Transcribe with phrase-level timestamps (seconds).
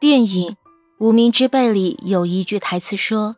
[0.00, 0.52] 电影
[0.98, 3.36] 《无名之辈》里有一句台词说：“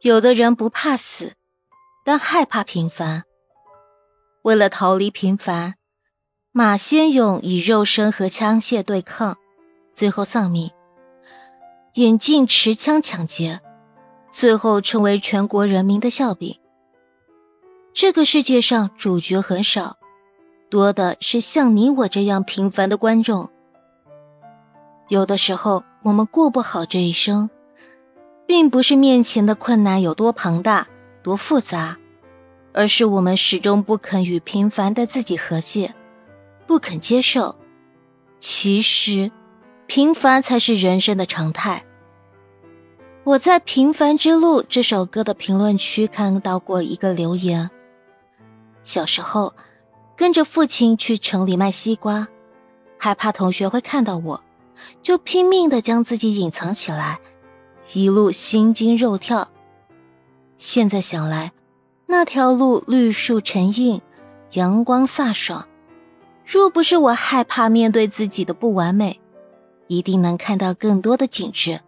[0.00, 1.34] 有的人不怕死，
[2.02, 3.24] 但害怕平凡。
[4.40, 5.74] 为了逃离平凡，
[6.50, 9.36] 马先勇以肉身和枪械对抗，
[9.92, 10.70] 最后丧命；
[11.96, 13.60] 眼镜持枪抢劫，
[14.32, 16.58] 最后成为全国人民的笑柄。
[17.92, 19.98] 这个世界上主角很少。”
[20.70, 23.50] 多的是像你我这样平凡的观众。
[25.10, 27.50] 有的时候，我们过不好这一生，
[28.46, 30.86] 并不是面前的困难有多庞大、
[31.20, 31.98] 多复杂，
[32.72, 35.92] 而是我们始终不肯与平凡的自己和解，
[36.64, 37.56] 不肯接受。
[38.38, 39.32] 其实，
[39.88, 41.84] 平凡才是人生的常态。
[43.24, 47.68] 我在《平凡之路》这首歌的评论区看到过一个留言：
[48.84, 49.52] 小时候。
[50.16, 52.28] 跟着父亲去城里卖西瓜，
[52.98, 54.44] 害怕同学会看到我，
[55.02, 57.20] 就拼命的将自己隐藏起来，
[57.92, 59.48] 一路心惊肉跳。
[60.58, 61.52] 现在想来，
[62.06, 64.00] 那条路绿树成荫，
[64.52, 65.66] 阳光飒爽。
[66.44, 69.20] 若不是我害怕面对自己的不完美，
[69.86, 71.80] 一定能看到更多的景致。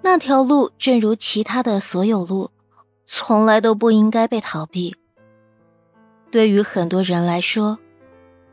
[0.00, 2.50] 那条路正如其他的所有路，
[3.06, 4.96] 从来都不应该被逃避。
[6.30, 7.78] 对于很多人来说，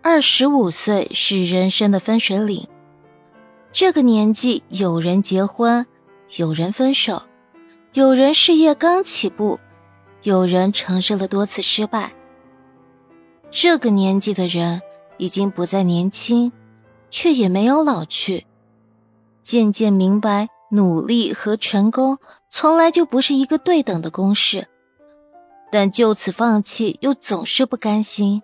[0.02, 2.68] 二十五岁是人生的分水岭。
[3.72, 5.86] 这个年纪，有人结婚，
[6.38, 7.22] 有人分手，
[7.94, 9.60] 有人事业刚起步，
[10.24, 12.12] 有人承受了多次失败。
[13.52, 14.82] 这个年纪的人
[15.18, 16.52] 已经不再年轻，
[17.12, 18.48] 却也没有老去，
[19.44, 22.18] 渐渐明白，努力和成功
[22.50, 24.68] 从来就不是一个对等的公式。
[25.72, 28.42] 但就此放弃，又总是不甘心。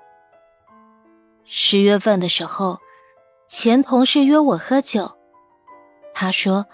[1.43, 2.79] 十月份的时候，
[3.47, 5.11] 前同事约我喝酒，
[6.13, 6.65] 他说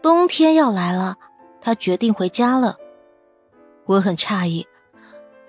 [0.00, 1.16] 冬天要来了，
[1.60, 2.76] 他决定回家了。
[3.86, 4.66] 我很诧异，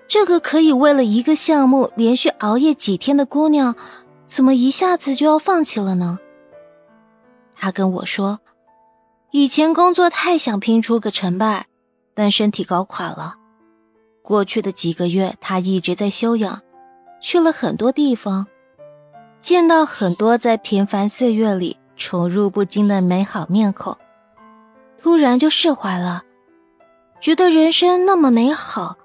[0.08, 3.76] 这个可以为了一个项目连续熬夜几天的姑娘，
[4.26, 6.18] 怎么一下子就要放弃了呢？
[7.54, 8.40] 他跟我说，
[9.30, 11.66] 以前工作太想拼出个成败，
[12.12, 13.36] 但身体搞垮了。
[14.22, 16.60] 过去的几个月，他一直在休养，
[17.20, 18.46] 去了很多地方，
[19.42, 23.98] 见到很多在平凡岁月里宠辱不惊的美好面孔，
[24.96, 26.22] 突然就释怀了，
[27.20, 28.96] 觉得人生那么美好，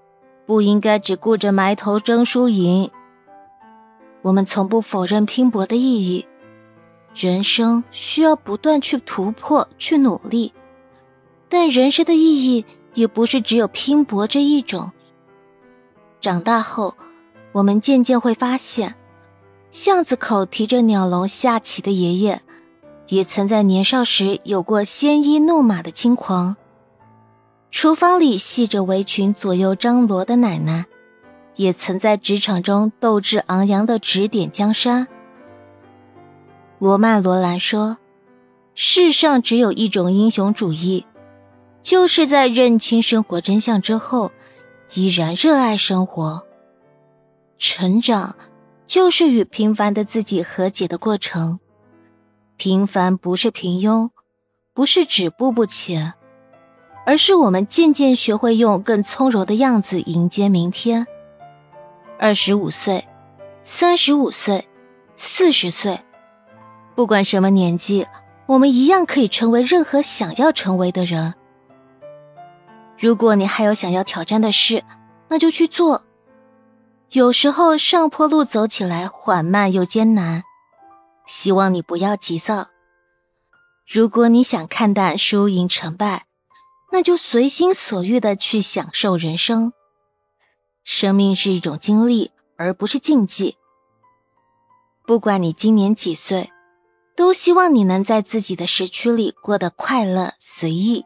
[0.46, 2.92] 不应该只顾着埋头争输赢。
[4.22, 6.24] 我们从不否认拼搏的意义，
[7.16, 10.54] 人生需要不断去突破、去努力，
[11.50, 14.92] 但人生的意义也不是只有拼搏这一种。
[16.22, 16.94] 长大后，
[17.54, 18.94] 我们渐渐会发现，
[19.78, 22.42] 巷子口提着鸟笼下棋的爷爷，
[23.10, 26.56] 也曾在年少时有过鲜衣怒马的轻狂；
[27.70, 30.88] 厨房里系着围裙左右张罗的奶奶，
[31.58, 35.08] 也曾在职场中斗志昂扬的指点江山。
[36.80, 38.00] 罗曼·罗兰说
[38.74, 41.06] ：“世上只有一种英雄主义，
[41.84, 44.32] 就是在认清生活真相之后。”
[44.96, 46.42] 依然热爱生活，
[47.60, 48.36] 成长
[48.88, 51.60] 就是与平凡的自己和解的过程。
[52.56, 54.10] 平凡不是平庸，
[54.74, 56.14] 不是止步不前，
[57.06, 61.06] 而是我们渐渐学会用更从容的样子迎接明天。
[62.18, 63.06] 二十五岁，
[63.64, 64.68] 三十五岁，
[65.16, 66.00] 四十岁，
[66.96, 68.08] 不管什么年纪，
[68.48, 71.36] 我们一样可以成为任何想要成为的人。
[72.98, 74.84] 如果你还有想要挑战的事，
[75.28, 76.07] 那就去做。
[77.12, 80.44] 有时候上坡路走起来缓慢又艰难，
[81.26, 82.68] 希望你不要急躁。
[83.88, 86.26] 如果你想看淡输赢成败，
[86.92, 89.72] 那就随心所欲的去享受人生。
[90.84, 93.56] 生命是一种经历，而不是竞技。
[95.06, 96.52] 不管你今年几岁，
[97.16, 101.06] 都希望你能在自己的时区里过得快乐随意。